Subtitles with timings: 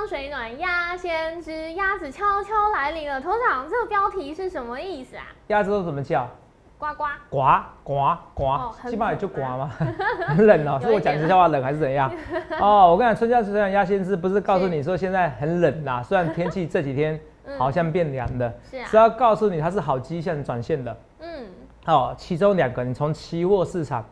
[0.00, 3.20] 江水暖鸭先知，鸭子悄悄来临了。
[3.20, 5.24] 头长，这个标题是什么意思啊？
[5.48, 6.26] 鸭子都怎么叫？
[6.78, 7.04] 呱呱。
[7.28, 7.38] 呱
[7.84, 9.70] 呱呱基本上也就呱嘛，
[10.26, 10.80] 很冷哦。
[10.80, 12.10] 是我讲点这笑话冷还是怎样？
[12.58, 20.96] 哦，我跟你讲，春江水暖鸭先知不是告诉你说现在很冷啦， 虽然天气这几天嗯好像变凉的，是啊是要告诉你它是好迹象转现的。
[21.18, 21.44] 嗯，
[21.84, 24.02] 哦，其中两个，你从期货市场，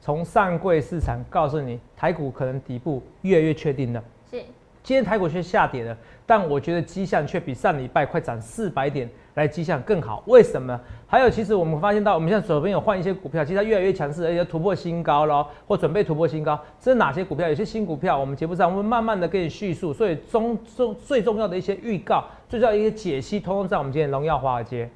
[0.00, 4.02] 从上柜市场告诉你，台股可能底部越来越确定了。
[4.30, 4.42] 是
[4.84, 5.96] 今天台股却下跌了，
[6.26, 10.22] 但我觉得迹象却比上礼拜快涨四百点来迹象更好。
[10.26, 10.78] 为什么？
[11.06, 16.60] 还有，其实我们发现到，我们现在手边有换一些股票，其实它越来越强势，而且突破新高了，或准备突破新高。
[16.78, 17.48] 这是哪些股票？
[17.48, 19.90] 有些新股票，我们节目上会慢慢的给你叙述。
[19.90, 24.90] 所以中中最重要的一些预告，最重要的一些解析，通通在我们今天荣耀华尔街。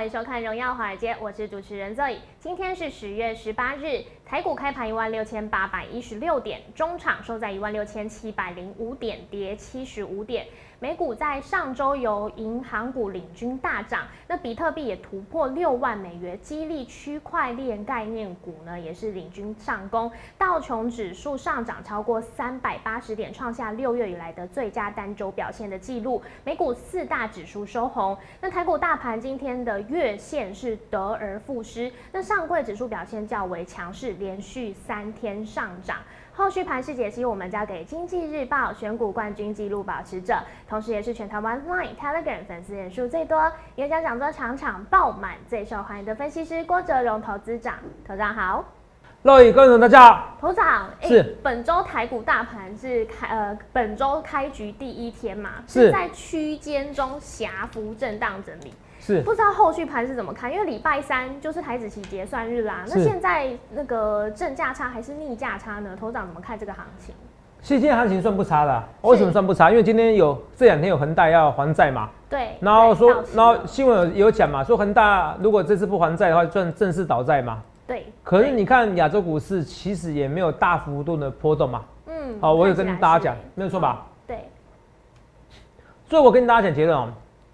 [0.00, 2.16] 欢迎收看《荣耀华尔街》，我是主持人 Zoe。
[2.38, 10.46] 今天是十月十八日，台股开盘一万六千八百一十六点，中场收在一万六千七百零五点，跌七十五点。
[10.78, 20.10] 美股在上周由银行股领军大涨，那比特币也突破六万美元，激励区块链概念股呢也是领军上攻。
[20.38, 26.22] 道琼指数上涨超过三百八十点，创下六月以来的最佳单周表现的记录。
[26.44, 35.96] 美股四大指数收红，那台股大盘今天的月线是得而复失，那上柜指数表现较为强势，连续三天上涨。
[36.32, 47.74] 后续盘势解析，我们交给经济日报选股冠军纪录保持者，同时也是全台湾 Line、Telegram 粉丝人数最多、演讲讲座场场爆满、最受欢迎的分析师郭哲荣投资长。
[48.06, 48.64] 投长好，
[49.22, 58.72] 各位观众大家好，头长，诶是本周台股大盘是开呃本周开局第一天嘛，是在区间中狭幅震荡整理。
[59.00, 62.84] 是不知道后续盘是怎么看，因为礼拜三就是台子期结算日啦。
[62.86, 65.96] 那是现在那个正价差还是逆价差呢？
[65.98, 67.14] 头长怎么看这个行情？
[67.62, 69.70] 其实今天行情算不差的啊、为什么算不差？
[69.70, 77.62] 因为今天有这两天有恒大要还债嘛，对，然后说然后新闻有有讲嘛，说恒大如果这次不还债的话，算正式倒债嘛。
[77.86, 81.84] 对，可是你看亚洲股市其实也没有大幅度的波动嘛。
[82.06, 84.06] 嗯，好，我有跟大家讲，没有错吧？
[84.26, 84.48] 对，
[86.08, 87.08] 所以我跟大家讲结论哦，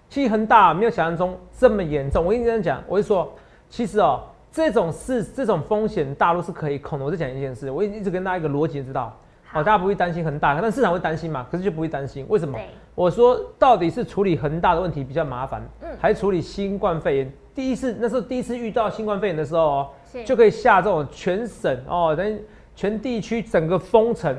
[0.09, 2.23] 其实恒大没有想象中这么严重。
[2.23, 3.31] 我跟你这样讲，我就说，
[3.69, 7.05] 其实哦，这种事这种风险大陆是可以控的。
[7.05, 12.57] 我再讲一件事，我一直跟大家一个逻辑知道，好哦，大家不会担心恒大，但市场会担心嘛，可是就不会担心，为什么？
[12.95, 17.33] 我说到底是处理恒大的问题比较麻烦，嗯还是处理新冠肺炎？
[17.53, 19.89] 第一次那时候第一次遇到新冠肺炎的时候哦，
[20.25, 22.39] 就可以下这种全省哦，等于
[22.75, 24.35] 全地区整个封城，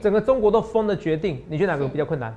[0.00, 2.34] 整个中国都封的决定，你觉得哪个比较困难？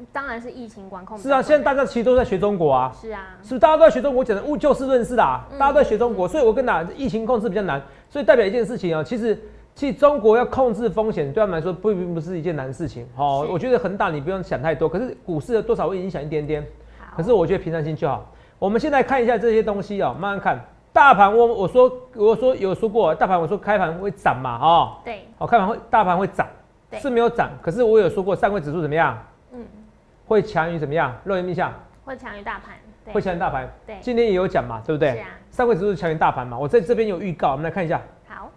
[0.00, 1.42] 哦，当然是疫情管控是啊。
[1.42, 4.20] 现在大家其实都在学中国啊，是啊，是不是大家都在学中国？
[4.20, 9.38] 我讲的物就事论事啦，嗯大家都在学中国，所以我跟大家疫情控制比较难，所以代表一件事情啊，其实
[9.74, 13.06] 其实中国要控制风险，对他们来说不并不是一件难事情。
[13.16, 16.66] 哦，我觉得恒大你不用想太多，可是股市的多少会影响一点点，
[16.98, 18.30] 好，可是我觉得平常心就好。
[18.58, 20.58] 我们现在看一下这些东西哦，慢慢看。
[20.92, 26.44] 大盘我我说我说有说过，大盘我说开盘会涨嘛，哦，对，哦开盘会大盘会涨，
[26.94, 29.16] 是没有涨，可是我有说过上柜指数怎么样，
[29.52, 29.64] 嗯，
[30.30, 31.12] 会强于怎么样？
[31.24, 31.74] 肉眼印象
[32.04, 33.68] 会强于大盘，对，会强于大盘。
[33.84, 35.10] 对，今天也有讲嘛，对不对？
[35.14, 38.48] 是啊，上柜指数强于大盘嘛，我在这边有预告，我们来看一下，好，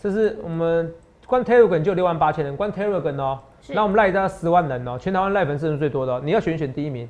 [0.00, 0.92] 这是我们
[1.24, 3.38] 光 Telegram 就六万八千人，光 Telegram 哦，
[3.68, 7.08] 那我们赖家十万人哦，全台湾赖粉丝人最多的哦、你要选选第一名。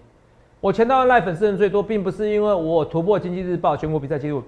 [0.61, 4.45] 我全台湾赖粉丝人最多，并不是因为我突破经济日报全国比赛记录，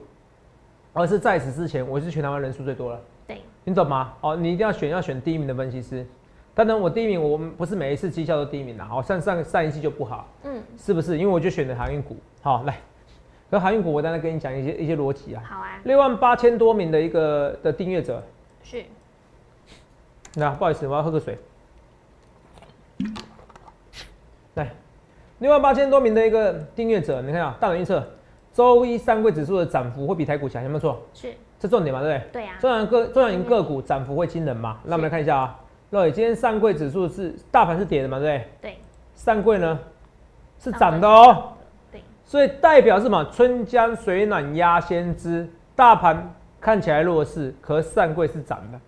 [0.93, 4.13] 而是在此之前我是全台湾人数最多了，对，你懂吗？
[4.21, 6.07] 哦，你一定要选要选第一名的分析师。
[6.55, 11.19] 当然我第一名，我们不是每一次绩效都第一名的，好，像上上一季就不好，嗯，是不是？
[11.19, 12.79] 因为我就选的航运股，好来，
[13.51, 15.43] 可航运股我当然跟你讲一些一些逻辑啊。
[15.45, 18.23] 好啊，六万八千多名的一个的订阅者，
[18.63, 18.85] 是，
[20.35, 21.37] 那不好意思，我要喝个水。
[24.55, 24.71] 来，
[25.41, 28.07] 六万八千多名的一个订阅者，你看啊，大胆预测，
[28.53, 31.03] 周一上柜指数的涨幅会比台股强，有没有错？
[31.13, 32.31] 是，这重点嘛，对不对？
[32.33, 34.79] 对啊，中小型个中小型个股涨幅会惊人嘛？
[34.85, 35.61] 那我们来看一下啊，
[35.95, 38.71] 对，今天上柜指数是大盘是跌的嘛，对不对？
[38.73, 38.79] 对，
[39.15, 39.79] 上柜呢
[40.59, 41.53] 是涨的哦。
[41.93, 43.25] 对，所以代表是什么？
[43.31, 48.81] 春江水暖鸭先知，大盘看起来弱势，可上柜是涨的，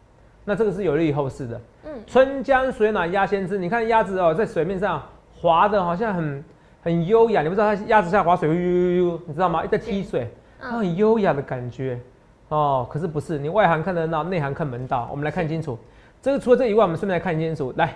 [0.44, 1.61] 那这个是有利于后市的。
[1.85, 5.00] 嗯，春江水暖鸭先知，你看鸭子哦，在水面上
[5.32, 6.44] 滑的好像很
[6.82, 9.64] 很优雅，你不知道它鸭子在滑水，呦呦呦呦，你知道吗？
[9.64, 10.29] 在踢水，
[10.61, 12.00] 它嗯，很优雅的感觉
[12.49, 12.85] 哦。
[12.91, 15.06] 可是不是，你外行看热闹，内行看门道。
[15.09, 15.79] 我们来看清楚，
[16.22, 17.72] 这个除了这以外，我们顺便来看清楚。
[17.76, 17.94] 来，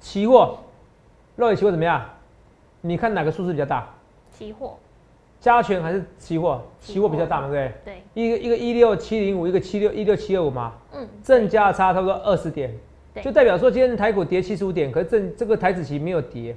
[0.00, 0.58] 期货，
[1.36, 2.04] 肉眼期货怎么样？
[2.80, 3.88] 你看哪个数字比较大？
[4.30, 4.76] 期货。
[5.40, 6.62] 加权还是期货？
[6.80, 7.94] 期货比较大嘛，对不对？
[8.14, 8.22] 对。
[8.24, 10.72] 一个一个一六七零五，一个七六一六七二五嘛。
[10.92, 11.06] 嗯。
[11.22, 12.72] 正价差差不多二十点，
[13.22, 16.54] 就代表说今天台股跌七十五点，可是正这个台子期没有跌，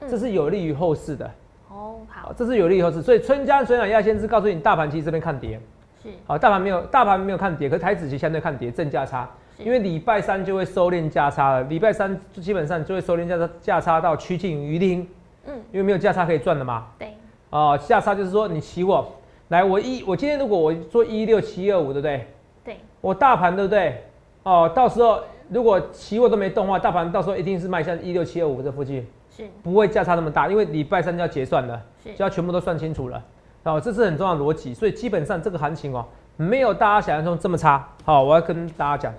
[0.00, 1.30] 这是有利于后市的。
[1.68, 5.60] 哦，好，这是有利于后市，所以春江水暖鸭先知告诉你，大盘其实这边看跌。
[6.02, 6.08] 是。
[6.26, 9.28] 好，大盘没有大盘没有看跌，可是台子期相对看跌，正价差，
[9.58, 15.06] 因为礼拜三就会收敛价差了，礼拜三基本上就会收敛价差价差到趋近于零。
[15.46, 15.54] 嗯。
[15.72, 16.86] 因为没有价差可以赚的嘛。
[16.98, 17.14] 对。
[17.50, 19.06] 哦，价差就是说你期货
[19.48, 22.26] 来，我一我今天如果我做一六七二五，对不对？
[22.64, 22.76] 对。
[23.00, 24.04] 我大盘对不对？
[24.42, 33.22] 哦，到时候如果期货都没动的话，大盘到时候一定是卖向一六七二五这附近，是不会价差那么大，因为礼拜三就要结算了，就要全部都算清楚了。
[33.64, 36.04] 哦，这是很重要的逻辑，所以基本上这个行情哦，
[36.36, 37.86] 没有大家想象中这么差。
[38.04, 39.14] 好，我要跟大家讲，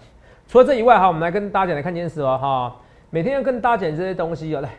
[0.49, 2.75] 除了这以外哈，我们来跟大家讲来看件事哦哈，
[3.11, 4.69] 每天要跟大家讲这些东西哦，来。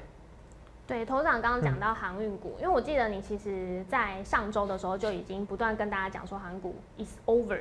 [0.84, 7.60] 对，头长刚刚讲到航运股，因为我记得你其实，在上周的时候就已经不断跟大家讲说，航运股 is over。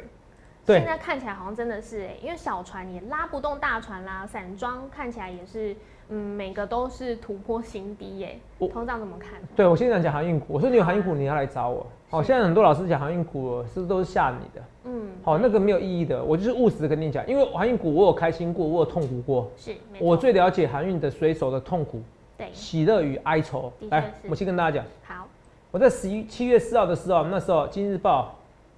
[0.65, 0.79] 对。
[0.79, 5.75] 现在看起来好像真的是哎，因为小船也拉不动大船啦，散装看起来也是，
[6.09, 8.39] 嗯，每个都是突破新低耶。
[8.59, 9.39] 头长怎么看？
[9.55, 11.85] 对我现在讲航运股，我说你有航运股你要来找我。
[12.09, 14.65] 好，现在很多老师讲航运股是不是都是吓你的？
[14.85, 15.09] 嗯。
[15.23, 19.51] 好，那个没有意义的，我就是务实的跟你讲，因为航运股我有开心过，我有痛苦过。
[19.55, 19.75] 是。
[19.99, 22.01] 我最了解航运的水手的痛苦。
[22.37, 24.85] 对喜乐与哀愁，来，我先跟大家讲。
[25.03, 25.27] 好，
[25.71, 28.33] 我在十一七月四号的时候，那时候《今日报》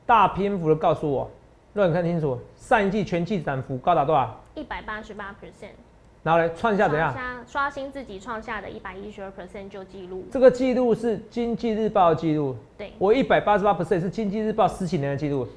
[0.07, 1.29] 大篇幅的告诉我，
[1.71, 4.35] 让你看清楚，上一季全季涨幅高达多少？
[4.55, 5.75] 一百八十八 percent。
[6.23, 7.13] 然后来创下怎样？
[7.47, 10.23] 刷新自己创下的一百一十二 percent 就记录。
[10.31, 12.55] 这个记录是《经济日报》的记录。
[12.77, 15.47] 对，我一百八十八 percent 是《经济日报》十几年的记录。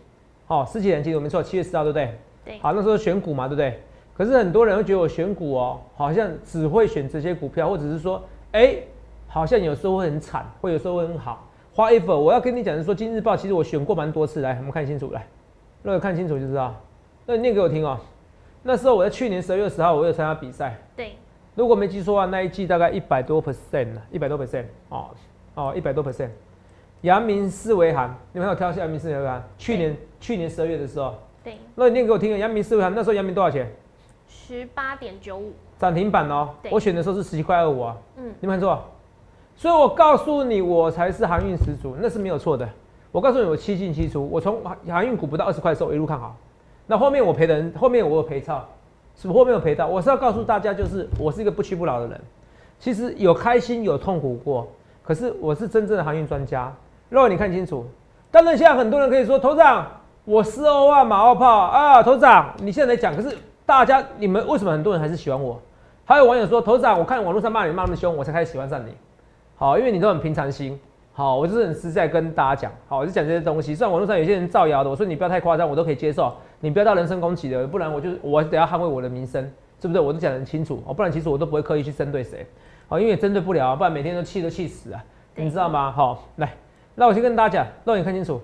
[0.47, 2.15] 好，十几年记录没错，七月十号对不对？
[2.45, 2.59] 对。
[2.61, 3.81] 好，那时候选股嘛，对不对？
[4.17, 8.23] 可是很多人会觉得我选股哦，好像只会选这些股票，或者是说。
[8.53, 8.77] 哎，
[9.27, 11.45] 好像有时候会很惨，会有时候会很好。
[11.75, 15.27] 花 ever，我要跟你讲的是说，今日报其实我选过蛮多次，来，我们看清楚，来，
[15.83, 16.73] 如果看清楚就知道。
[17.27, 17.99] 那你念给我听哦。
[18.67, 20.77] 那时候我在去年十二月十号，我有参加比赛。
[20.97, 21.13] 对。
[21.55, 25.11] 如果没记错啊，那一季大概一百多 percent 一百多 percent 哦
[25.55, 26.31] 哦，一百多 percent。
[27.03, 29.43] 阳明思维行，你们有挑下阳明思维行？
[29.59, 31.15] 去年去年十二月的时候。
[31.45, 31.59] 对。
[31.75, 33.71] 那你念给我听啊，阳明思维行那时候阳明多少钱？
[34.27, 35.53] 十八点九五。
[35.79, 38.83] 涨停板哦，我选的时候是十七块二五啊，嗯，你们看错，
[39.55, 42.67] 所以我告诉你，我才是航运十足，那是没有错的。
[43.13, 46.37] 我告诉你，我七进七出，我从航运股不到二十块的时候一路看好，
[46.87, 48.69] 那后面我赔的人，后面我有赔到，
[49.15, 49.87] 是不后面有赔到。
[49.87, 52.21] 我是要告诉大家，就是我是一个不屈不挠的人，
[52.79, 54.69] 其实有开心有痛苦过，
[55.03, 56.73] 可是我是真正的航运专家。
[57.09, 57.87] 如果你看清楚，
[58.31, 59.87] 当然现在很多人可以说，头长，
[60.25, 63.37] 我四欧万马后炮啊，头长，你现在来讲，可是。
[63.67, 65.59] 大家，你们为什么很多人还是喜欢我？
[66.05, 68.95] 还有网友说，头长，我看网络上骂你骂那么凶，我才开始喜欢上你。
[69.57, 70.79] 好，因为你都很平常心。
[71.17, 72.73] 好，我就是很实在跟大家讲。
[72.89, 73.73] 好，我就讲这些东西。
[73.73, 76.35] 虽然网络上有些人造谣的，我说你不要太夸张，我都可以接受。
[76.59, 79.49] 你不要到人身攻击的，不然我就我得要捍卫我的名声，
[79.81, 80.01] 对不对？
[80.01, 80.83] 我都讲得很清楚。
[80.85, 82.45] 哦，不然其实我都不会刻意去针对谁。
[82.89, 85.05] 好，因为针对不了，不然每天都气都气死啊，
[85.37, 85.93] 你知道吗？
[85.93, 86.53] 好，来，
[86.97, 88.41] 那我先跟大家讲，肉眼看清楚，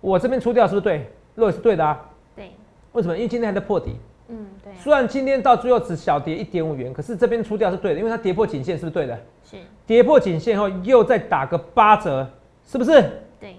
[0.00, 1.06] 我这边出掉是不是对？
[1.34, 2.00] 肉眼是对的啊。
[2.34, 2.52] 对。
[2.92, 3.14] 为什么？
[3.14, 3.96] 因为今天还在破底。
[4.28, 4.72] 嗯，对。
[4.82, 9.18] 虽然今天到最后只小跌一点五元，可是这边出掉是对的，因为它跌破颈线，是不是对的？
[9.44, 9.56] 是。
[9.86, 12.26] 跌破颈线后又再打个八折，
[12.66, 13.02] 是不是？
[13.38, 13.56] 对。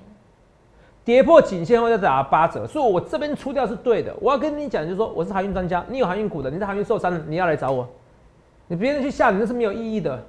[1.04, 4.16] 跌破颈线后再打八折，所以我这边出掉是对的。
[4.20, 7.88] 我要跟你讲，就是说我是航运专家，你有航运股的，你在航运受伤，你要来找我。
[8.68, 10.20] 你别人去吓你那是没有意义的，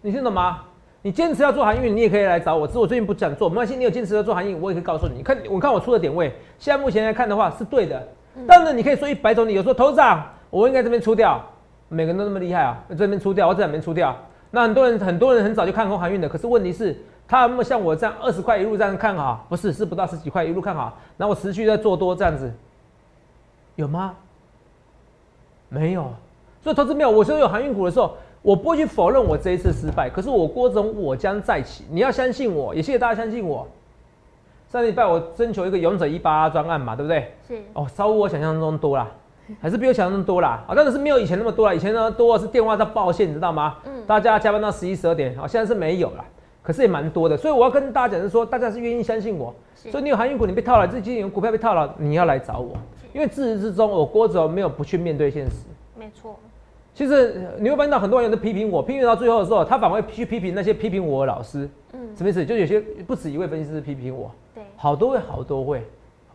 [0.00, 0.64] 你听懂吗？
[1.02, 2.66] 你坚持要做航运，你也可以来找我。
[2.66, 5.18] 只是我最近不想做，没关系，你有坚持要做航运，我也可以告诉你。
[5.18, 8.08] 你看，我看我出的点位，现在目前来看的话是对的。
[8.46, 11.40] 当然，你可以说一百种理由，说头长，我应该这边出掉。
[11.88, 14.16] 每个人都那么厉害啊，这边出掉，我这两边出掉。
[14.50, 16.96] 那很多人，很多人很早就看空航运的，可是问题是，
[17.28, 19.46] 他有没有像我这样二十块一路这样看好？
[19.48, 20.98] 不是，是不到十几块一路看好。
[21.16, 22.52] 然后我持续在做多这样子，
[23.76, 24.14] 有吗？
[25.68, 26.10] 没有。
[26.62, 30.08] 所以投资没有，我说有航运股的时候，我不会去否认我这一次失败。
[30.08, 31.84] 可是我郭总，我将再起。
[31.90, 33.68] 你要相信我，也谢谢大家相信我。
[34.74, 37.32] 上礼拜我征求一个勇者一八专案嘛，对不对？
[37.46, 39.08] 是哦，稍我想象中多啦，
[39.60, 40.64] 还是比我想象中多啦。
[40.66, 41.76] 啊，但是没有以前那么多了。
[41.76, 43.76] 以前呢，多是电话在报线，你知道吗？
[43.84, 44.02] 嗯。
[44.04, 46.24] 大家加班到十一十二点，好，现在是没有了，
[46.60, 47.36] 可是也蛮多的。
[47.36, 49.54] 所以我要跟大家讲是说，大家是愿意相信我。
[49.76, 52.76] 所以你有航运股，你被套了，自己有股票被套了，你要来找我，
[53.12, 55.68] 因为自始至终我郭总没有不去面对现实。
[55.96, 56.34] 没错。
[56.92, 61.70] 其实你会发现到很多人都批评我，批评到最后的时候，他反而会去批评那些批评我的老师。
[61.92, 62.00] 嗯。
[62.16, 62.44] 什么意思？
[62.44, 64.28] 就有些不止一位分析师批评我。
[64.84, 65.82] 好多位，好多位，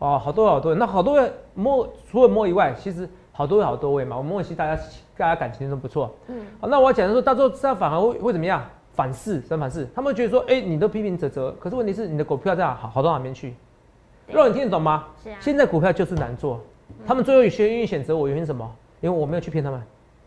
[0.00, 0.76] 哦，好多好多位。
[0.76, 3.46] 那好多位摸除了摸以外，其实好。
[3.46, 4.82] 多位好多位嘛，我们问其实大家
[5.16, 6.12] 大家感情都不错。
[6.26, 8.60] 嗯，好，那我要讲的说，到时候这样反而会会怎么样？
[8.92, 9.86] 反噬，什么反噬？
[9.94, 13.54] 他们觉得说，哎、你都批评泽泽，可是问题是你的股票这样好好到哪边去？
[14.26, 15.04] 对肉，你听得懂吗？
[15.22, 16.58] 是啊，现在股票就是难做，
[17.06, 18.68] 他们最后选愿意选择我，原因什么？
[19.00, 19.80] 因为我没有去骗他们。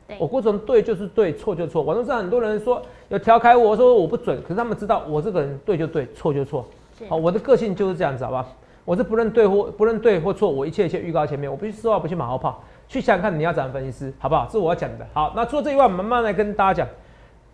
[0.07, 1.83] 对我过程对就是对，错就错。
[1.83, 6.65] 网络上很多人说有调侃我说我不准，可是他们知道我这个人对就对，错就错。
[6.97, 8.47] 是好，我的个性就是这样子，好吧？
[8.85, 14.45] 我是不论对或不论对或错，我一切一切预告前面，我不去说话，不去马后炮，去想想看你要怎样分析师，好不好？
[14.45, 15.07] 这是我要讲的。
[15.13, 16.93] 好，那除了这以外，我们慢慢来跟大家讲，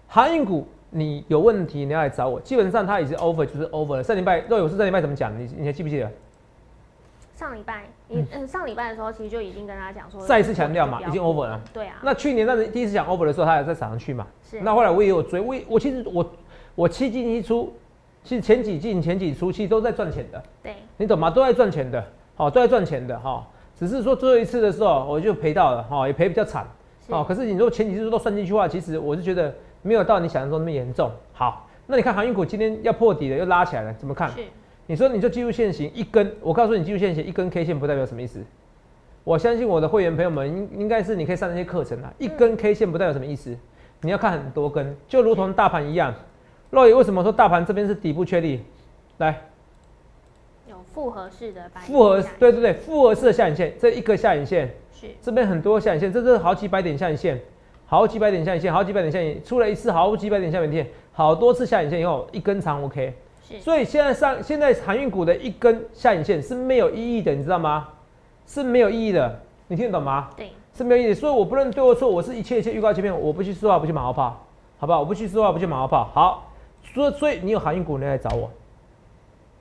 [0.07, 4.03] 航运股你有问题你要来找我，基本上它已经 over 就是 over 了。
[4.03, 5.31] 上礼拜若有是上礼拜怎么讲？
[5.39, 6.11] 你你还记不记得？
[7.35, 11.61] 上礼拜你嗯上礼拜的时候，其实就已经跟大家讲说，再一次强调嘛已经 over 了。
[11.71, 14.25] 对啊，那去年那第一次讲 over 的时候，它也在涨上去嘛。
[14.43, 16.31] 是那后来我也有追，我我其实我
[16.73, 17.71] 我七进一出，
[18.23, 21.29] 其实前几进前几出其实都在赚钱的，对你懂吗？
[21.29, 22.03] 都在赚钱的，
[22.35, 26.67] 好、都在赚钱的哈、只是说最后一次的时候我就赔到了哈、也赔比较惨
[27.07, 27.25] 是哦。
[27.27, 31.09] 可是你如果前几次都算进去的话，其实我是觉得没有到你想象中那么严重。
[31.33, 34.29] 好，那你看航运股今天要破底了，又拉起来了，怎么看？
[34.85, 38.43] 你说你就技术线型一根，我告诉你技术线型一根 K 线不代表什么意思。
[39.23, 43.55] 我相信我的会员朋友们应应该是你可以上那些课程啊，一根 K 线不代表什么意思，
[44.01, 46.13] 你要看很多根，就如同大盘一样。
[46.69, 48.61] 肉爷为什么说大盘这边是底部确立？
[49.17, 49.41] 来，
[50.67, 57.39] 有复合式的白复合对对对，复合式的下影线，这一个下影线，是这边很多下影线，这是好几百点下影线，
[57.85, 63.13] 好几百点下影线，好几百点下影线，出了一次好几百点下影线，好多次下影线以后，一根长 OK。
[63.47, 67.89] 是所以现在上现在航运股的一根下影线是没有意义的，你知道吗？
[68.45, 70.29] 是没有意义的，你听得懂吗？
[70.37, 71.15] 对是没有意义的。
[71.15, 74.45] 所以我不论对或错，我是一切一切预告前面，我不去说话，不去马后炮，
[74.77, 74.99] 好不好？
[74.99, 76.09] 我不去说话，不去马后炮。
[76.13, 76.48] 好，
[76.93, 78.49] 所以所以你有航运股，你来找我。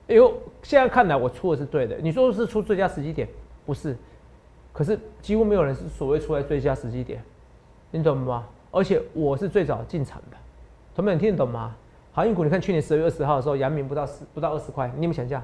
[0.08, 0.32] 哎呦，
[0.62, 1.96] 现在看来我出的是对的。
[2.00, 3.28] 你说是出最佳时机点，
[3.66, 3.96] 不是？
[4.72, 7.22] 可是几乎没有人是所谓出来最佳时机点，
[7.90, 8.46] 你懂吗？
[8.70, 10.36] 而且我是最早进场的，
[10.94, 11.74] 同学们听得懂吗？
[12.12, 15.42] 航运股，你看去年十二月二十号的时候，阳明不到十不到二十块，你有没有想象？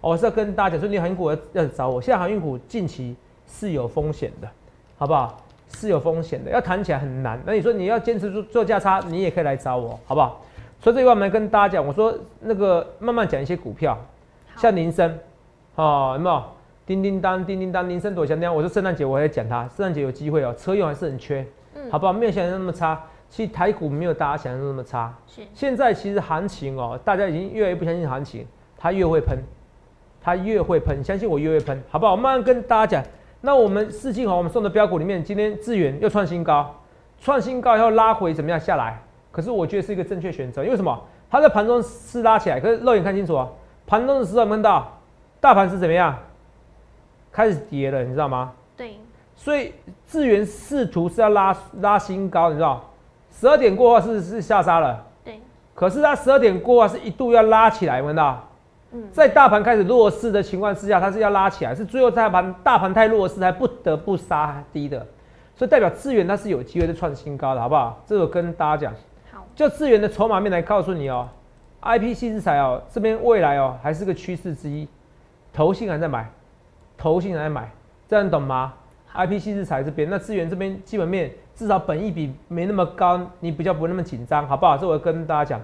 [0.00, 2.00] 我是要跟大家讲说，你航运股要要找我。
[2.00, 4.48] 现在航运股近期是有风险的，
[4.96, 5.40] 好不好？
[5.68, 7.40] 是有风险的，要谈起来很难。
[7.44, 10.40] 那你说你要坚持做做价差，你也可以来找我，好不好？
[10.84, 13.98] 所以这一块我跟大家讲，我说那个慢慢讲一些股票，
[14.58, 15.18] 像林森，
[15.76, 16.42] 哦，有没有？
[16.84, 18.52] 叮叮当，叮叮当，铃声多强调。
[18.52, 21.42] 我说圣诞节我还讲它，圣诞节有机会哦，车用还是很缺，
[21.74, 22.12] 嗯好不好？
[22.12, 23.00] 没有想象中那么差。
[23.30, 25.10] 其实台股没有大家想象中那么差。
[25.26, 29.38] 是现在其实行情哦，大家已经越来越不相信行情，它越会喷，
[30.20, 32.12] 它越会喷，相信我越会喷，好不好？
[32.12, 33.10] 我慢慢跟大家讲。
[33.40, 36.74] 那我们四季哦，我们送的标股里面，今天智远又创新高，
[37.18, 39.00] 创新高以后拉回怎么样下来？
[39.34, 40.96] 可是我觉得是一个正确选择，因为什么？
[41.28, 43.48] 它在盘中是拉起来，可是肉眼看清楚啊，
[43.84, 44.92] 盘中的时候看到
[45.40, 46.16] 大盘是怎么样？
[47.32, 48.52] 开始跌了，你知道吗？
[48.76, 48.96] 对
[49.34, 49.72] 所以
[50.06, 52.88] 智源试图是要拉拉新高，你知道？
[53.32, 55.04] 十二点过后是是下杀了。
[55.24, 55.40] 对
[55.74, 58.48] 可是它十二点过后，是一度要拉起来，看到？
[58.92, 65.04] 嗯在大盘开始弱势的情况之下，它是要拉起来，是最后大盘大盘太弱势，才不得不杀低的，
[65.56, 68.00] 所以代表资源它是有机会再创新高的，好不好？
[68.06, 68.98] 这个跟大家讲，好
[69.54, 71.28] 就资源的筹码面来告诉你哦
[71.82, 74.88] ，IPC 制裁哦，这边未来哦还是个趋势之一，
[75.52, 76.28] 投信还在买，
[76.96, 77.70] 投信还在买，
[78.08, 78.74] 这样你懂吗
[79.14, 84.76] ？IPC 制裁这边，那资源这边基本面至少本益比没那么高，你比较不会那么紧张，好不好？
[84.76, 85.60] 这我跟大家讲。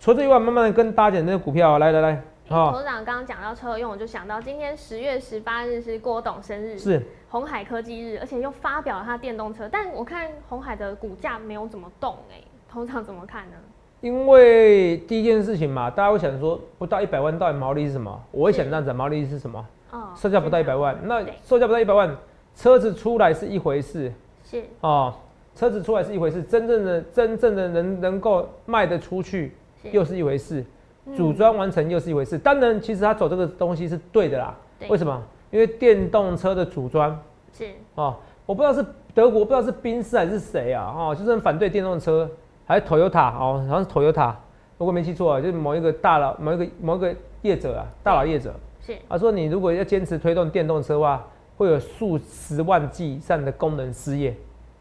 [0.00, 12.40] 除了这以外，慢慢的跟大家讲那个股票哦，来来来，哦，头长刚刚讲到车用，我就想到今天十月十八日是郭董生日，是红海科技日，而且又发表了他电动车，但我看红海的股价没有怎么动哎、
[12.74, 13.56] 头长怎么看呢？
[14.00, 18.20] 因为第一件事情嘛，大家会想说，不到一百万到底毛利是什么？
[18.32, 19.64] 我会想这样子，毛利是什么？
[19.92, 22.14] 哦，售价不到一百万，那售价不到一百万，
[22.56, 24.12] 车子出来是一回事
[24.42, 25.14] 是哦，
[25.54, 29.52] 车子出来是一回事，真正的真正的能能够卖得出去
[29.92, 30.64] 又是一回事，
[31.06, 32.36] 嗯组装完成又是一回事。
[32.36, 34.52] 当然，其实他走这个东西是对的啦。
[34.80, 35.22] 对为什么？
[35.52, 37.16] 因为电动车的组装
[37.56, 42.28] 是哦，我不知道是德国，不知道是宾士还是谁啊，哦，就是很反对电动车，
[42.66, 44.32] 还是 Toyota 哦，好像是 Toyota，
[44.78, 51.24] 如果没记错啊，就是某一个大佬，某一个某一个业者啊，大佬业者，是他说你如果要坚持推动电动车的话，
[51.56, 54.36] 会有数十万计以上的工人失业，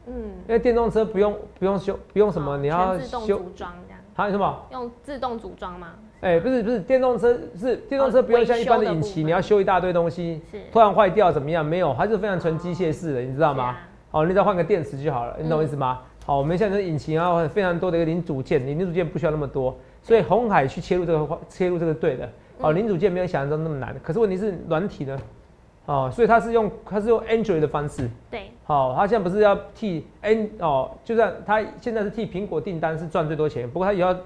[0.07, 0.13] 嗯，
[0.47, 4.65] 因为电动车不用不用修，不用什么，哦你要修，自动组装这样，还有什么？
[4.71, 5.89] 用自动组装吗？
[6.21, 11.65] 哎、不是不是，电动车是电动车不用像一般的引擎，你要修一大堆东西，是突然坏掉怎么样？
[11.65, 13.75] 没有，它是非常纯机械式的，你知道吗？
[14.11, 15.99] 哦，你只要换个电池就好了，你懂我意思吗？
[16.25, 22.25] 好，我们现在的引擎啊，非常多的一个零组件，你零组件不需要那么多，所以红海去切入这个切入这个对的。
[22.59, 25.19] 哦，嗯零组件没有想象中那么难，可是问题是软体呢？
[25.85, 34.19] 哦，所以它是用它是用 Android 的方式，对，好、它现在不是要替 N 哦，就算它现在是替苹果订单是赚最多钱，不过它也要是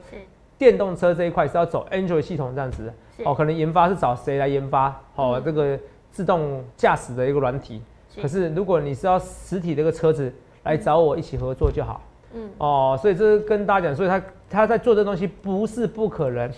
[0.56, 2.94] 电动车这一块是要走 Android 系统这样子，
[3.26, 4.90] 哦，可能研发是找谁来研发？
[5.16, 5.80] 哦，嗯这个
[6.12, 7.82] 自动驾驶的一个软体。
[8.14, 10.32] 是可是如果你是要实体的一个车子
[10.68, 12.02] 来找我一起合作就好。
[12.34, 16.52] 嗯，哦，所以这是跟大家讲，所以他他在做这东西不是不可能。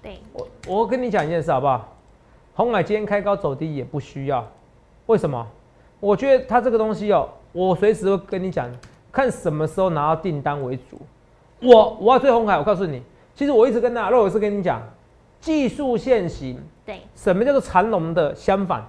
[0.00, 1.96] 对，我我跟你讲一件事好不好？
[2.54, 4.46] 红海今天开高走低也不需要，
[5.06, 5.46] 为什么？
[5.98, 8.70] 我觉得他这个东西哦，我随时会跟你讲，
[9.10, 11.00] 看什么时候拿到订单为主。
[11.60, 13.02] 我我要追红海，我告诉你，
[13.34, 14.80] 其实我一直跟大家，肉也是跟你讲，
[15.40, 18.82] 技术线型，对，什么叫做长龙的相反？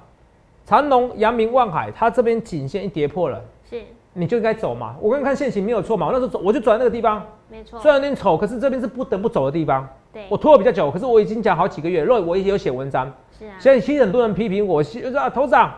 [0.65, 3.81] 长龙、阳明、望海，它这边颈线一跌破了，是
[4.13, 4.95] 你就应该走嘛。
[5.01, 9.87] 我刚刚看线型没有错嘛，我那时候走我就走在那个地方，没错虽，然有点丑，可是这边是不得不走的地方。
[10.13, 13.11] 对，我拖了比较久，可是我已经讲好几个月，若我也有写文章。
[13.39, 15.73] 是啊，现在其实很多人批评我，就说啊，头长，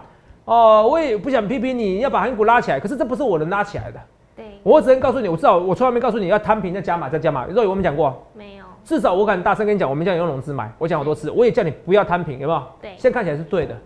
[0.46, 4.00] 哦，我也不想批评你，要把韩股拉起来，可是这不是我能拉起来的，
[4.36, 7.46] 对，我只能告诉你，我至少我从来没告诉你要摊平再加码再加码。
[7.46, 12.64] 若有我们讲过，没有，至少我敢大声跟你讲，我们叫你用融资买，我讲好多次，我也叫你不要摊平，有没有？
[12.82, 13.78] 对现在看起来是对的。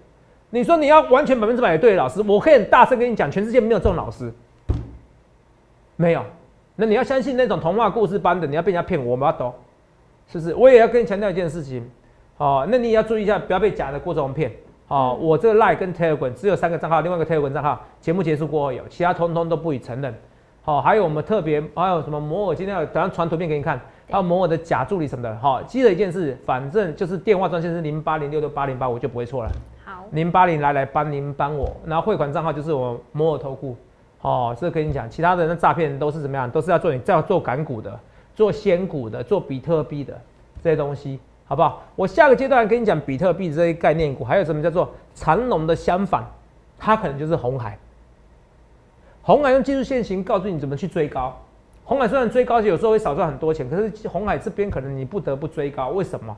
[0.49, 4.31] 你说你要完全百分之百的对的老师，我可以很大声跟你讲，全世界没有这种老师，
[5.95, 6.23] 没有。
[6.75, 9.53] 那你要相信那种童话故事般的，你要被人家骗，我们要懂，
[10.27, 10.53] 是不是？
[10.55, 11.89] 我也要跟你强调一件事情，
[12.37, 14.51] 哦，那你也要注意一下，不要被假的郭总骗。
[14.87, 20.13] 哦，我这个 Line 跟 Telegram 只有三个账号，另外一个 Telegram 账号节目结束过后有，其他通通都不予承认。
[20.61, 23.77] 好、还有我们特别还有什么摩尔，今天要等下传图片给你看，
[24.09, 25.35] 还有摩尔的假助理什么的。
[25.39, 29.51] 好、记得一件事，反正就是电话专线是零八零六六八零八，我就不会错了。
[29.97, 33.75] 好，零八零来来帮您帮我，然后汇款账号就是我摩尔投顾。
[34.21, 36.47] 哦，这跟你讲，其他的那诈骗都是怎么样？
[36.51, 37.99] 都是要做你要做港股的，
[38.35, 40.15] 做仙股的，做比特币的
[40.63, 41.81] 这些东西，好不好？
[41.95, 46.23] 我下个阶段跟你讲比特币这些概念股，还有什么叫做长龙的相反，
[46.77, 47.75] 它可能就是红海。
[49.23, 51.35] 红海用技术线型告诉你怎么去追高。
[51.85, 56.37] 红海虽然追高有时候会少赚很多钱，可是红海这边可能你不得不追高，为什么？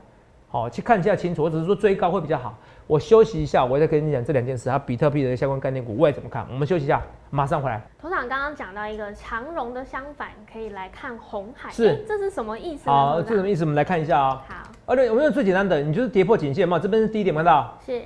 [0.50, 1.44] 好、去看一下清楚。
[1.44, 2.58] 我只是说追高会比较好。
[2.88, 6.44] 我休息一下，我再跟你讲这两件事，还有比特币的相关概念股，我也怎么看？
[6.50, 7.80] 我们休息一下，马上回来。
[8.02, 12.92] 头长刚刚讲到一个长荣的相反，可以来看红海，是诶这是什么意思呢？
[12.92, 13.62] 好，这什么意思？
[13.62, 14.54] 我们来看一下啊、好，
[14.86, 17.78] 而且我们用最简单的，你就是跌破颈线嘛，这边是低点，看到？
[17.86, 18.02] 是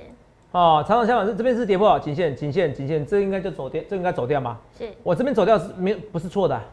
[0.51, 4.59] 哦，长长相反是这边是跌破颈线，颈线，颈线，这应该就走掉，这应该走掉吗？
[4.77, 6.63] 是，我这边走掉是没有不是错的啊，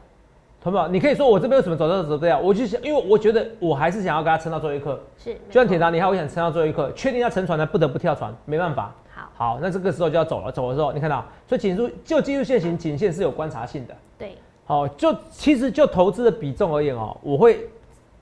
[0.63, 2.39] 同学们，你可以说我这边为什么走掉走掉？
[2.39, 8.95] 我就想，因为我觉得我还是想要跟他撑到最后一刻，是，就像铁达尼号，我想撑到最后一刻，确定要沉船了，不得不跳船，没办法。
[9.13, 13.95] 好，好，那这个时候就要走了，走的时候你看到，所以颈数就技术线型颈线是有观察性的。
[14.17, 17.69] 对，好，就其实就投资的比重而言哦，我会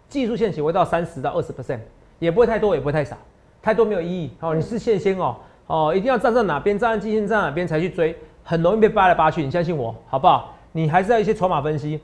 [0.08, 1.80] 技术线型会到三十到二十 percent，
[2.18, 3.16] 也不会太多，也不会太少，
[3.60, 4.30] 太多没有意义。
[4.40, 9.44] 哦，你是线先哦，哦，一定要站在哪边，站在基线站在哪边才去追，很容易被扒来扒去。
[9.44, 10.54] 你相信我，好不好？
[10.72, 12.00] 你还是要一些筹码分析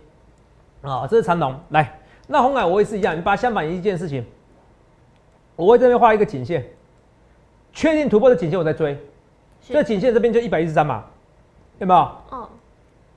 [0.93, 4.25] 啊、这是长龙来，那红海我也是一样，你把它相反一件事情，
[5.57, 6.65] 我会这边画一个颈线，
[7.73, 8.97] 确定突破的颈线我再追，
[9.61, 11.05] 这是，颈线这边就一百一十三嘛，
[11.79, 12.01] 有没有？
[12.31, 12.49] 哦，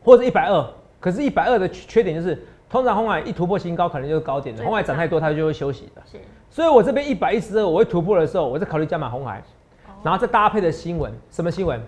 [0.04, 0.66] 或者一百二，
[1.00, 4.64] 可是，一百二的缺缺点就是，通常红海一突破新高，可能就是高点的。
[4.64, 6.02] 红海涨太多，它就会休息的。
[6.06, 6.18] 是，
[6.50, 9.40] 所以我这边一百一十二，我会突破的时候，我再考虑加码红海，
[9.86, 11.82] 哦然后再搭配的新闻，什么新闻？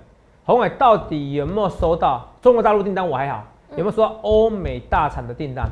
[0.43, 3.07] 红海到底有没有收到中国大陆订单？
[3.07, 5.69] 我还好，嗯有没有收到欧美大厂的订单？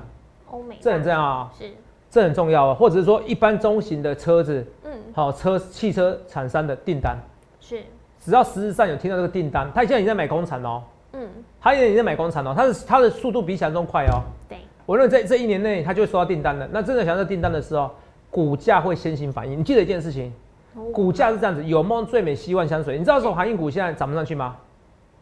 [0.51, 1.71] 欧美这很大重要啊，是，
[2.09, 2.73] 这很重要啊。
[2.73, 7.17] 或者是说，一般中型的车子，嗯，好车汽车厂商的订单，
[7.59, 7.83] 是，
[8.19, 10.83] 只要实质上有听到这个订单，他现在已经在买工厂哦，
[11.13, 11.27] 嗯，
[11.59, 14.23] 他现在已经在买工厂哦，他的他的速度比想象中快哦。
[14.47, 16.67] 对，我认为在这一年内，他就会收到订单的。
[16.71, 17.91] 那真的想要订单的时候，
[18.31, 19.59] 股价会先行反应。
[19.59, 20.33] 你记得一件事情，
[20.73, 22.97] 哦股价是这样子，有梦最美，希望相随。
[22.97, 24.55] 你知道这种航运股现在涨不上去吗？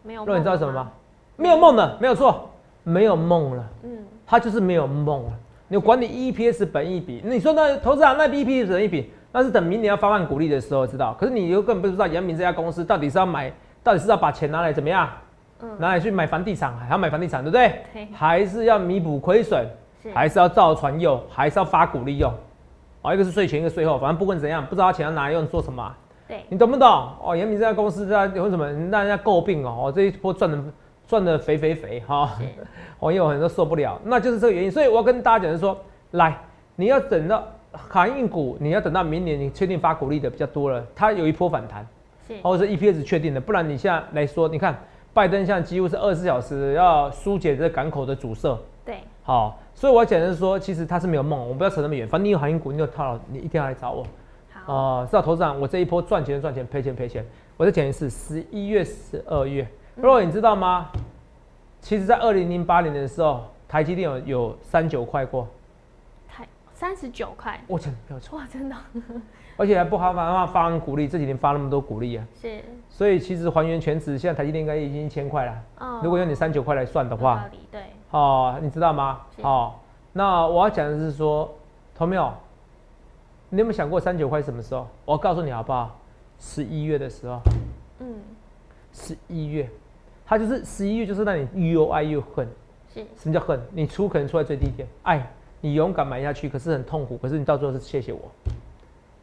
[0.04, 0.92] 没有，那你知道什么吗？？
[1.36, 2.50] 没有梦的，没有错，
[2.88, 3.90] 没有梦了，嗯，
[4.26, 5.32] 他就是没有梦了。
[5.68, 11.14] 你管你 EPS 本益比，你说那投资人那 EPS 本益比，那是等明年要发放股利的时候知道。
[11.20, 13.52] 可是你又根本不知道阳明这家公司到底是要买，
[13.84, 15.10] 到底是要把钱拿来怎么样？
[15.62, 17.82] 嗯拿来去买房地产，还要买房地产，对不对？
[17.92, 19.66] 对，还是要弥补亏损？
[20.02, 22.32] 是，还是要造船用，还是要发股利用？
[23.02, 25.98] 哦，一个是税前，一个税后，反正不管怎样，不知道钱要拿来用做什么啊、
[26.28, 26.88] 对，你懂不懂？
[27.24, 29.86] 哦，严明这家公司在为什么让人家诟病哦？
[29.86, 30.58] 哦，这一波赚的
[31.08, 32.38] 赚的肥肥肥哈，
[33.00, 34.70] 我， 有很多受不了，那就是这个原因。
[34.70, 35.78] 所以我要跟大家讲是说，
[36.12, 36.38] 来，
[36.76, 41.88] 你要等到航运股，你要等到明年你确定发股利的比较多了，它有一波反弹，
[42.28, 44.78] 是，或者是 EPS 确定的，不然你现在来说，你看
[45.14, 48.58] 拜登现在几乎是二十四小时要疏解这港口的阻塞。
[48.86, 52.08] 对，好，所以我要讲的是说，其实它是没有梦，我们不要扯那么远。
[52.08, 54.06] 反正你有航运股，你有套牢，你一定要来找我。
[54.66, 57.26] 好，哦、知道投资长，我这一波赚钱就赚钱，赔钱赔钱。
[57.56, 59.68] 我再讲一次，十一月、十二月。
[60.00, 60.90] 若你知道吗？
[61.82, 65.48] 其实，在二零零八年的时候，台积电有有三九块过。
[66.28, 68.76] 台三十九块，我讲没有错，哇，真的
[69.58, 72.24] 而且还不好发发发股利，这几年发那么多股利啊。
[72.40, 75.64] 是所以其实还原全值，现在台积电应该已经一千块了。
[75.80, 77.82] 哦如果用你三九块来算的有话道，理，对，
[78.12, 79.22] 哦，你知道吗？
[79.36, 79.74] 是哦，
[80.14, 81.52] 那我要讲的是说，
[81.96, 82.32] 同没有？
[83.50, 84.88] 你有没有想过三九块什么时候？
[85.06, 85.98] 我告诉你好不好？
[86.38, 87.40] 十一月的时候，
[88.00, 88.22] 嗯，
[88.92, 89.68] 十一月，
[90.28, 92.46] 它就是十一月，就是让你又爱又恨。
[92.94, 93.60] 是什么叫恨？
[93.72, 95.26] 你出可能出在最低点，爱
[95.62, 98.20] 你勇敢买下去，可是很痛苦，可是你到最后是谢谢我，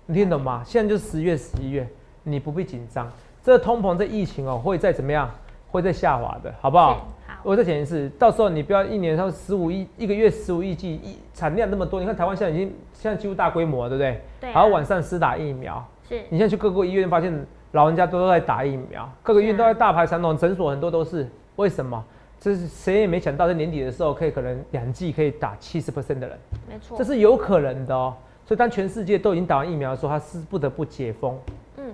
[0.07, 0.63] 你听懂吗？
[0.65, 1.87] 现在就是十月、十一月，
[2.23, 3.11] 你不必紧张，
[3.43, 5.31] 这通膨、这疫情哦，会再怎么样，
[5.71, 6.95] 会再下滑的，好不好？
[7.27, 14.21] 好，我再讲一次，到时候你不要一年到十五亿，一个月十五亿剂，一产量那么多，你看台湾现在已经现在几乎大规模了，对不对？
[14.41, 17.33] 对啊还要晚上施打疫苗，是你现在去各个医院发现
[17.75, 22.03] 老人家都在打疫苗，各个医院都在大排长龙，诊所很多都是，为什么？
[22.39, 28.15] 这是谁也没想到，在年底的时候可以可能两剂可以打七十 percent 的人，没错，这是有可能的哦。
[28.47, 31.37] 所以当全世界都已经打完疫苗的时候，他是不得不解封，
[31.79, 31.93] 嗯，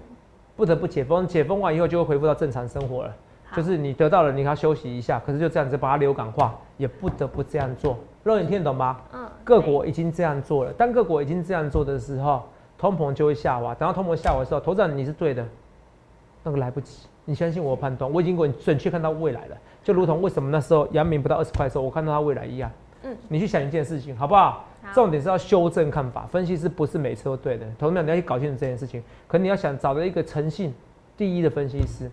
[0.55, 3.15] 不得不解封，解封完以后就会恢复到正常生活了。
[3.57, 7.97] 就是你得到了，你要休息一下，可是就这样子把它流感化，也不得不这样做。
[8.23, 9.01] 肉眼听得懂吗？
[9.15, 12.43] 嗯，各对国已经这样做了，当各国已经这样做的时候，
[12.77, 13.75] 通膨就会下滑。
[13.75, 15.45] 等到通膨下滑的时候，头长你是对的，
[16.43, 17.07] 那个来不及。
[17.25, 22.71] 你相信我的判断，我已经准准确看到未来了，就如同为什么那时候阳明不到二十块的时候，我看到它未来一样。
[23.03, 24.65] 嗯，你去想一件事情，好不好？
[24.83, 27.67] 好重点是要修正看法，分析师不是每次都对的。
[27.79, 29.03] 同学们，你要去搞清楚这件事情。
[29.29, 30.75] 可你要想找到一个诚信
[31.17, 32.11] 第一的分析师，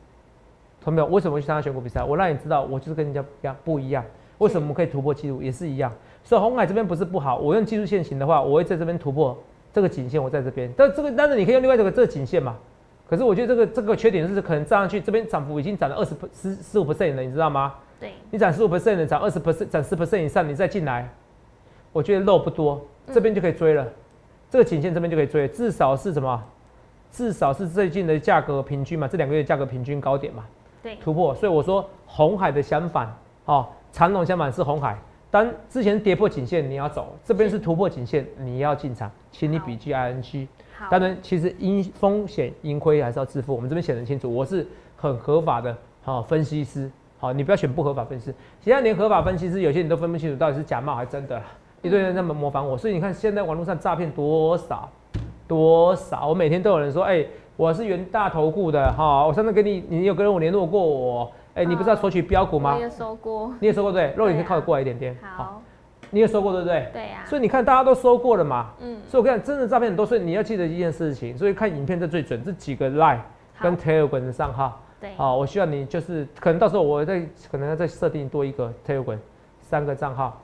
[0.81, 2.03] 同学们，为什么去参加选股比赛？
[2.03, 4.05] 我让你知道，我就是跟人家不一样，不一样。
[4.37, 5.91] 为什么我们可以突破记录，也是一样。
[6.23, 9.37] 所以红海这边不是不好，我用技术线型的话，我会在这边突破
[9.73, 10.71] 这个颈线，我在这边。
[10.77, 12.55] 但这个，但是你可以用另外一个这个颈线嘛。
[13.09, 17.75] 可是我觉得这个这个缺点是可能站上去，这边涨幅已经涨了二十十十五 percent 了，你知道吗？
[17.99, 21.09] 对，你涨十五 percent 的，涨二十 percent，涨十 percent 以上，你再进来，
[21.93, 23.87] 我觉得肉不多，这边就可以追了。
[24.49, 26.43] 这个颈线这边就可以追，至少是什么？
[27.09, 30.45] 至少是最近的价格平均嘛，这两个月价格平均高点嘛，
[30.83, 31.33] 对，突破。
[31.33, 33.09] 所以我说红海的相反，
[33.45, 34.97] 哦，长龙相反是红海。
[35.31, 40.47] 当之前跌破颈线，你要走；这边是突破颈线，你要进场，请你笔记 ING。
[40.77, 48.35] 好，当然，其实因风险盈亏还是要自负，我们这边写得很清楚，我是很合法的好、分析师，好，你不要选不合法分析师。
[48.61, 51.41] 现在连合法分析师，有些你都分不清楚到底是假冒还是真的，
[51.81, 54.87] 一堆人在模仿我，所以你看现在网络上诈骗多少
[55.47, 62.75] 多少，我每天都有人说，哎、我是元大投顾的哈，我上次跟你，你有跟我联络过我，哎、你不是要索取标股吗？
[62.75, 62.79] 我？
[62.79, 65.61] 也收过，你也说过对，肉眼可以靠得过来一点点，好，
[66.09, 66.89] 你也说过对不对？
[66.93, 73.19] 对呀，所以你看大家都说过了嘛，嗯，所以我跟你讲，真的诈骗很多，所以你要记得一件事情，所以看影片这最准，这几个 Line
[73.59, 79.17] 跟 Telegram 的账号，对，好，我希望你就是可能到时候我再可能要再设定多一个 Telegram
[79.61, 80.41] 三个账号，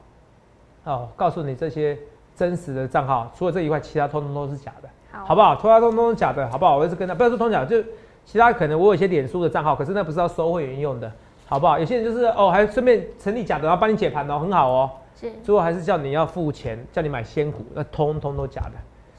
[0.83, 1.97] 哦，告诉你这些
[2.35, 5.55] 真实的账号，除了这以外，其他通通都是假的，好，好不好？
[5.55, 6.77] 其他通通都是假的，好不好？
[6.77, 7.81] 我就是跟他不要说通假，就
[8.25, 11.11] 其他可能我有一些脸书的账号，可是那不是要收会员用的，
[11.45, 11.77] 好不好？
[11.77, 14.89] 有些人就是哦，还顺便成立假的，然后帮你解盘哦，很好哦。
[15.19, 18.71] 是最后还是叫你要付钱，叫你买仙股，那通通都假的。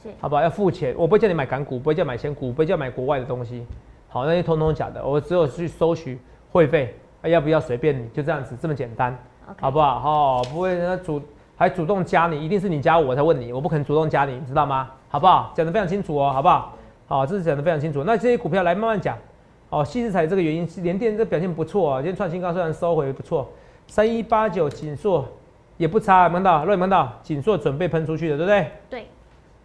[0.03, 0.43] 是，好不好？
[0.43, 3.65] 要付钱，我不会叫你买港股，不会叫你买仙股，不会叫你买国外的东西。
[4.09, 6.19] 好，那些通通假的，我只有去收取
[6.53, 9.17] 会费，啊、要不要随便你，就这样子，这么简单
[9.61, 10.09] 好不好？
[10.09, 11.21] 哦，不会人家主
[11.57, 14.91] 还主动加你，一定是你加我我才问你，我不可能主动加你，你知道吗？
[15.09, 15.53] 好不好？
[15.55, 16.73] 讲得非常清楚哦，好不好？
[17.07, 18.05] 好，这是讲得非常清楚。
[18.05, 19.17] 那这些股票来慢慢讲。
[19.71, 23.51] 哦，细制材这个原因，联电这表现不错啊，今天创新高虽然收回不错，
[23.89, 25.27] 三一八九锦硕
[25.77, 26.61] 也不差，有没有看到？
[26.61, 27.13] 有没有看到？
[27.23, 28.71] 锦硕准备喷出去的，对不对？
[28.89, 29.07] 对，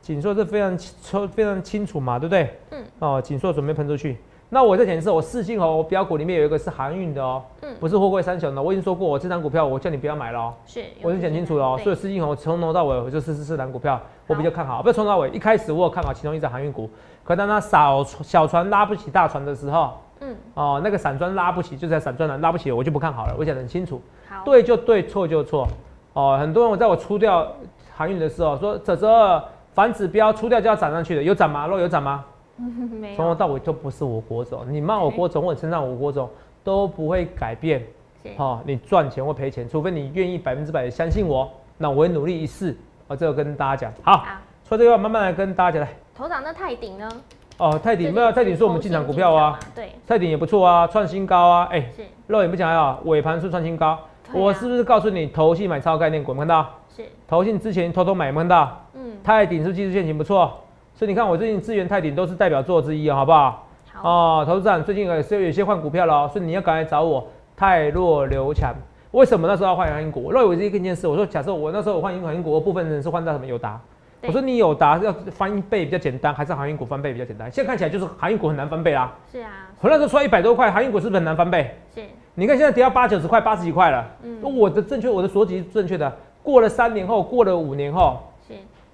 [0.01, 2.59] 锦硕是非常清非常清楚嘛，对不对？
[2.71, 4.17] 嗯，哦，锦硕准备喷出去。
[4.51, 8.59] 那我再讲一次，我四星哦，我标股里面有一个是航运的哦，嗯不是货柜三雄的。
[8.59, 11.79] 我已经说过，我这张股票我叫你不要买了哦，是，我已经讲清楚了哦。
[11.83, 14.81] 所以四星红从头到尾我就是四档股票，我比较看好。
[14.81, 16.89] 不要从头到尾，一开始我有看好其中一只航运股，
[17.23, 23.35] 可当它小小船拉不起大船的时候，嗯，哦，那个散装拉不起，就是在散装栏拉不起，我就不看好了。
[23.37, 25.67] 我讲得很清楚，好，对就对，错就错。
[26.19, 27.47] 哦，很多人我在我出掉
[27.95, 29.41] 航运的时候说，泽泽
[29.73, 31.65] 反指标出掉就要涨上去的，有涨吗？
[31.71, 32.25] 肉有涨吗？
[32.99, 36.29] 没从头，到尾都不是我国总，你骂我国种或者称赞我国总
[36.61, 37.81] 都不会改变。
[38.21, 42.75] 是，哦，你赚钱或赔钱，除非你愿意百分之百的相信我，那我会努力一试。
[43.07, 43.93] 哦，这个跟大家讲。
[44.03, 44.25] 好，好，
[44.67, 45.95] 说这个话慢慢来跟大家讲来。
[46.13, 47.09] 头长那泰鼎呢？
[47.57, 51.69] 哦，泰鼎没有，泰鼎是我们进场股票啊，，对，泰鼎也不错啊，创新高啊。
[51.71, 53.97] 哎、是肉也不讲啊，尾盘是创新高。
[54.33, 56.31] 我是不是告诉你投信买超概念股？
[56.31, 56.69] 有没有看到？
[56.95, 58.85] 是，投信之前偷偷买，有没有看到？
[58.93, 60.51] 嗯，泰鼎是技术线型不错？
[60.93, 63.67] 所以你看我最近资源泰鼎都是代表作之一哦，好不好？
[63.93, 68.73] 好，哦，投资长最近也是有些换股票了哦，所以你要赶快找我泰弱留强。
[69.11, 70.25] 为什么那时候要换航运股？
[70.25, 71.07] 我认为是一件事。
[71.07, 73.79] 我说，假设我那时候我换航运股，我部分人是换到什么友达。
[74.21, 77.49] 对我说你友达要翻倍比较简单，还是航运股翻倍比较简单？
[77.51, 79.11] 现在看起来就是航运股很难翻倍啦。
[79.31, 81.75] 是啊，我那时候说一百多块，航运股是不是很难翻倍？
[81.95, 82.01] 是，
[82.39, 84.07] 你看现在跌到八九十块、八十几块了。
[84.23, 86.09] 嗯，我的正确，我的逻辑是正确的。
[86.41, 88.53] 过了三年后，过了五年后，是，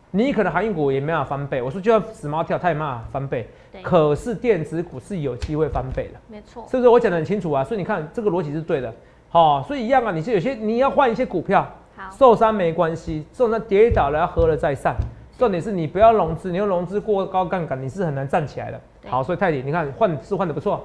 [0.09, 1.61] 你可能航运股也没办法翻倍。
[1.61, 3.47] 我说就算死猫跳，它也没办法翻倍。
[3.71, 6.89] 对，可是电子股是有机会翻倍的，没错，是不是？
[6.89, 7.63] 我讲的很清楚啊。
[7.63, 8.91] 所以你看这个逻辑是对的。
[9.29, 14.95] 好、所以一样啊，你是有些你要换一些股票，好，受伤没关系，受伤跌倒了要喝了再上。
[15.37, 18.81] 重点是你不要融资，你用融资过高杠杆，你是很难站起来的。
[19.07, 20.83] 好，所以泰迪你看换是换的不错，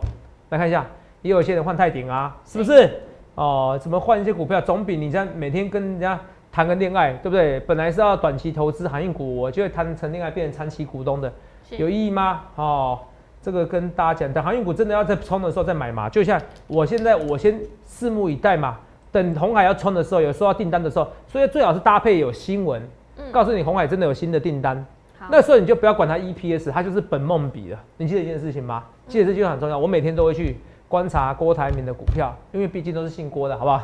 [0.50, 0.84] 来看一下，
[1.22, 2.90] 也有一些人换泰鼎啊，是不是？
[3.34, 6.18] 哦，怎么换一些股票，总比你这样每天跟人家
[6.52, 7.60] 谈个恋爱，对不对？
[7.60, 11.32] 本来是要短期投资航运股，我就会谈成恋爱变成长期股东的，
[11.70, 12.42] 有意义吗？
[12.56, 12.98] 哦，
[13.40, 16.08] 这个跟大家讲，等航运股真的要在冲的时候再买嘛。
[16.08, 18.78] 就像我现在，我先拭目以待嘛。
[19.12, 22.80] 等红海要冲的时候，有收到订单的时候，所以最好是搭配有新闻，
[23.16, 24.84] 嗯，告诉你红海真的有新的订单。
[25.30, 27.78] 那时候你就不要管它 EPS，它就是本梦比了。
[27.96, 28.84] 你记得一件事情吗？
[29.06, 29.78] 记得这句话很重要。
[29.78, 30.56] 我每天都会去
[30.90, 33.82] 观察郭台铭的股票，因为毕竟都是姓郭的，好不好？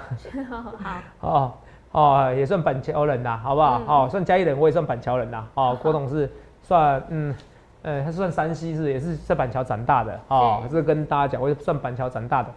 [1.20, 1.52] 好， 哦
[1.92, 3.78] 哦，也算板桥人呐，好不好？
[3.78, 5.46] 嗯哦，算嘉义人，我也算板桥人呐。
[5.54, 6.28] 哦，郭董是
[6.62, 7.34] 算嗯。
[7.82, 12.48] 呃，他算山西是也是在板桥长大的哦，是这跟大家讲，我也算板桥长大的，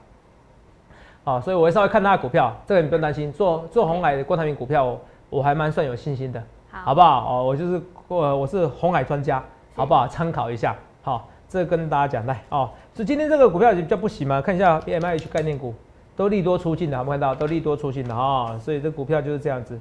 [1.24, 3.32] 哦，所以我会稍微看他的股票，这个你不用担心。
[3.32, 7.28] 做做红海的郭台铭股票，我我还蛮算有信心的，好，好不好？
[7.30, 9.44] 哦，我就是我我是红海专家，
[9.76, 10.08] 好不好？
[10.08, 12.70] 参考一下，好，这跟大家讲来哦。
[12.94, 15.74] 所以今天这个股票比较不行嘛，看一下 B M I H 概念股
[16.16, 17.36] 都利多出尽的，有没有看到？
[17.36, 19.80] 都利多出尽的啊、所以这股票就是这样子。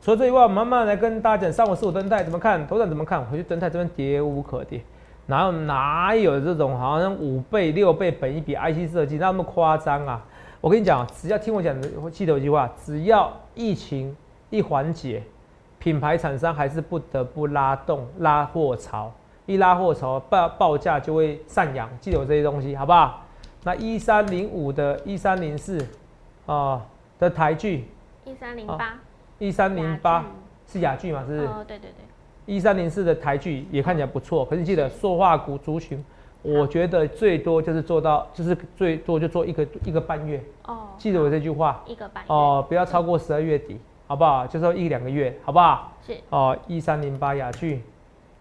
[0.00, 3.22] 除了这以外，我们慢慢来跟大家讲上午四五灯泰怎么看，头涨怎么看？
[3.26, 4.80] 回去灯泰这边跌无可跌，
[5.26, 10.24] 哪有哪有这种好像五倍六倍本一比 IC 设计那么夸张啊？
[10.62, 14.16] 我跟你讲，只要听我讲的，记得一句话，只要疫情
[14.48, 15.22] 一缓解，
[15.78, 19.12] 品牌厂商还是不得不拉动拉货潮，
[19.46, 23.24] 一拉货潮报报价就会上扬，记得有这些东西，好不好？
[23.64, 25.84] 那一三零五的、一三零四
[26.46, 26.80] 啊
[27.18, 27.84] 的台剧，
[28.24, 28.94] 一三零八，
[29.38, 30.24] 一三零八
[30.66, 31.24] 是雅剧嘛？
[31.26, 31.46] 是不是？
[31.46, 36.02] 哦，对对对，一三零四的台剧也看起来不错，可是你记得塑化股族群，
[36.42, 44.46] 我觉得最多就是做到，就是最多就做一个一个半月，哦，记得我这句话一个半月，哦，不要超过十二月底，好不好？
[44.46, 45.92] 就说一两个月，好不好？
[46.06, 47.82] 是，哦，一三零八雅剧，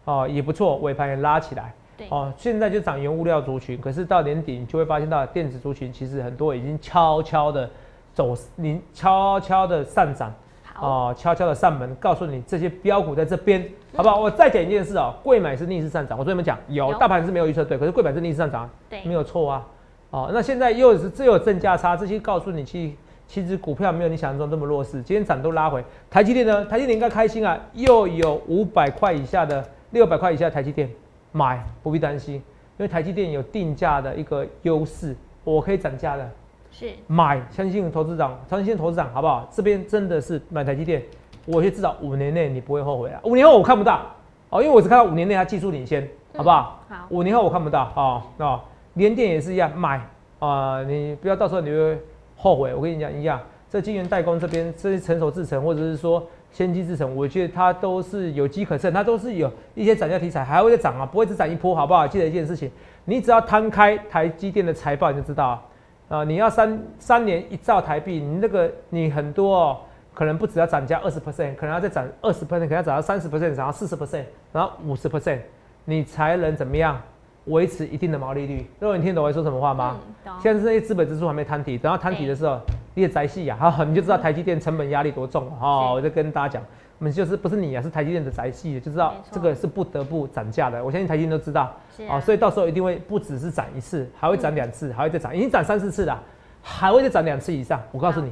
[0.10, 7.70] 哦也不错，尾盘也拉起来，对，哦，现在就涨原物料族群，可是到年底你就会发现到电子族群其实很多已经悄悄的
[8.14, 10.34] 走，你悄悄的上涨。
[10.74, 13.64] 好，哦，悄悄的上门告诉你这些标股在这边，
[13.96, 14.20] 好不好？
[14.20, 19.68] 我再讲一件事哦，贵买是逆势上涨，我昨天们讲有有大盘是没有预测对，可是贵买是逆势上涨，对，没有错啊。
[20.12, 22.96] 哦，那现在又是这有正价差，这些告诉你其
[23.28, 25.84] 其实股票没有你想象中这么弱势，今天涨都拉回。
[26.10, 26.66] 台积电呢？
[26.66, 30.90] 台积电应该开心啊，又有五百块以下的、六百块以下的台积电
[31.32, 32.44] 买，不必担心，因
[32.78, 36.30] 为台积电有定价的一个优势，我可以涨价的。
[36.72, 39.50] 是，买，相信投资长，相信投资长，好不好？
[39.52, 41.02] 这边真的是买台积电，
[41.46, 43.20] 我觉得至少五年内你不会后悔啊。
[43.24, 44.06] 五年后我看不到
[44.50, 46.84] 哦，因为我只看到五年内它技术领先，好不好？
[46.88, 48.22] 好，五年后我看不到哦。
[48.38, 48.62] 哦，
[48.94, 50.00] 联电也是一样，买
[50.38, 52.00] 啊、你不要到时候你会
[52.38, 52.74] 后悔。
[52.74, 62.08] 我跟你讲一样，这晶圆代工这边这些成熟制程或者是说先机制程，我觉得它都是有机可乘，它都是有一些涨价题材，还会再涨啊，不会只涨一波，好不好？
[62.08, 62.70] 记得一件事情，
[63.06, 65.64] 你只要摊开台积电的财报，你就知道啊。
[66.10, 69.78] 啊，你要三三年一兆台币，你那个你很多哦，
[70.12, 75.38] 可能不只要涨价二十 percent，可能要再涨二十 percent，可能要涨到三十 percent，涨到四十 percent，然后五十 percent，
[75.86, 77.00] 你才能怎么样
[77.46, 78.66] 维持一定的毛利率？
[78.80, 79.98] 如果你听懂我在说什么话吗？
[80.26, 82.60] 嗯，现在这些资本支出还没摊底，等到摊底的时候，
[83.08, 85.52] 宅系呀，好，你就知道台积电成本压力多重了。
[85.62, 86.64] 哦，我就跟大家讲，
[86.98, 90.84] 我们就是不是你啊，是台积电的宅系，就知道这个是不得不涨价的。
[90.84, 91.62] 我相信台积电都知道。
[91.62, 91.78] 啊
[92.18, 96.22] 哦，所以到时候一定会不只是涨一次，还会涨两次，还会再涨，已经涨三四次了，
[96.62, 97.82] 还会再涨两次以上。
[97.92, 98.32] 我告诉你，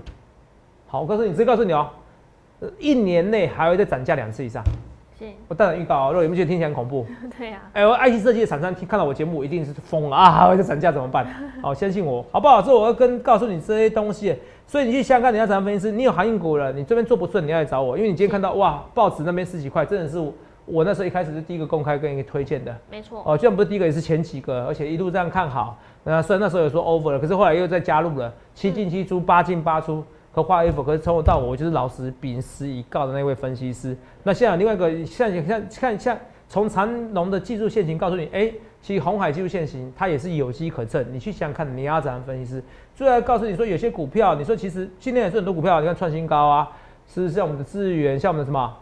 [0.87, 1.89] 好，我告诉你，直接告诉你哦，
[2.61, 4.63] 呃一年内还会再涨价两次以上。
[5.17, 7.05] 是，我当然预告哦，如果你们觉得听起来很恐怖，
[7.37, 11.25] 对啊，哎、我 IC 设计的厂商听看到我节目一定是疯了啊，还 会再涨价怎么办？
[11.61, 12.61] 好，相信我，好不好？
[12.61, 14.35] 所以我要跟告诉你这些东西，
[14.67, 15.91] 所以你去香港，你要怎样分析师？
[15.91, 20.33] 你有航运股了，你这边做不顺，你要来找我，因为你今天看到哇，报纸那边十几块，真的是我
[20.65, 22.75] 我那时候一开始是第一个公开跟一个推荐的。
[22.91, 25.77] 没错，哦，就算不是第一个，也是前几个，而且一路这样看好。
[26.03, 30.03] 那虽然那时候有说 over 了，可是后来又再加入了七进七出、八进八出，
[30.37, 30.83] 可画 F。
[30.83, 33.97] 可是从头到尾，我就是老实秉持以告的那位分析师。
[34.23, 41.05] 那现在有另外一个，像像看像从长龙的技术线型告诉你，哎、其实红海技术线型它也是有机可乘。
[41.11, 42.63] 你去想想看，你要怎样分析师
[42.95, 46.69] 最后告诉你说，有些股票，你说其实今天也是很多股票，你看创新高啊，
[47.13, 48.73] 是像我们的资源，像我们的什么，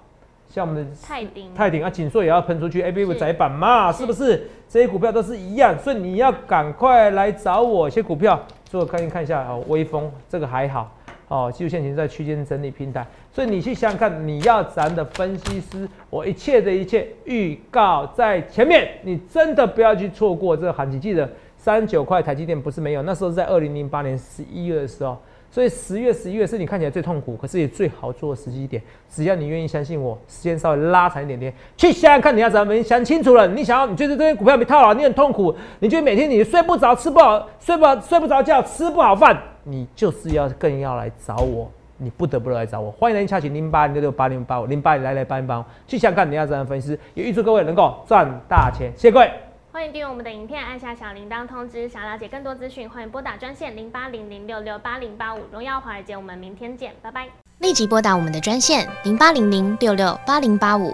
[0.50, 4.48] 像我们的泰鼎，泰鼎啊，紧缩也要喷出去，A B 五窄板嘛，是不是？
[4.68, 7.88] 这些股票都是一样，所以你要赶快来找我。
[7.88, 10.91] 一些股票，做我看看一下哦，微风这个还好。
[11.28, 21.02] 哦，技术线型在区间整理平台，所以你去想想看，你要咱的分析师，我一切的一切预告在前面，你真的不要去错过这个行情。
[21.02, 25.18] 记得三十九块台积电不是没有，那时候是在二零零八年十一月的时候，
[25.50, 28.80] 所以十月、十一月是你看起来最痛苦，可是也最好做的时机点。
[29.10, 33.48] 只要你愿意相信我，时间稍微拉长一点点，去想想看你要怎么想清楚了。
[33.48, 39.42] 你想要，你觉得这些股票没套牢，你很痛苦，你觉得每天你睡不着、吃不好、睡不好、睡不着觉、吃不好饭。
[39.67, 42.91] 你就是要更要来找我，你不得不来找我。
[42.91, 48.91] 欢迎来洽询零八零六六八零八五零八零来来帮一帮，去想看你要怎样分析，也预祝各位能够赚大钱。
[48.95, 49.32] 谢谢各位，
[49.71, 51.89] 欢迎订阅我们的影片，按下小铃铛通知。
[51.89, 55.39] 想了解更多资讯，欢迎拨打专线零八零零六六八零八五。
[55.51, 57.28] 荣耀华尔街，我们明天见，拜拜。
[57.60, 60.93] 立即拨打我们的专线零八零零六六八零八五